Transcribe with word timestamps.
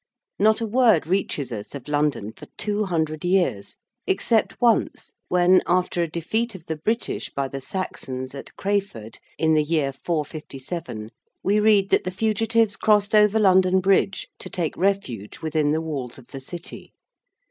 Not 0.39 0.61
a 0.61 0.65
word 0.65 1.05
reaches 1.05 1.51
us 1.51 1.75
of 1.75 1.87
London 1.87 2.31
for 2.31 2.47
two 2.57 2.85
hundred 2.85 3.23
years 3.23 3.75
except 4.07 4.59
once 4.59 5.11
when, 5.27 5.61
after 5.67 6.01
a 6.01 6.09
defeat 6.09 6.55
of 6.55 6.65
the 6.65 6.75
British 6.75 7.31
by 7.31 7.47
the 7.47 7.61
Saxons 7.61 8.33
at 8.33 8.55
Crayford 8.55 9.19
in 9.37 9.53
the 9.53 9.61
year 9.61 9.93
457, 9.93 11.11
we 11.43 11.59
read 11.59 11.91
that 11.91 12.03
the 12.03 12.09
fugitives 12.09 12.77
crossed 12.77 13.13
over 13.13 13.37
London 13.37 13.79
Bridge 13.79 14.27
to 14.39 14.49
take 14.49 14.75
refuge 14.75 15.39
within 15.43 15.71
the 15.71 15.81
walls 15.81 16.17
of 16.17 16.29
the 16.29 16.39
City. 16.41 16.93